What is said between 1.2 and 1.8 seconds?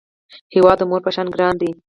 ګران دی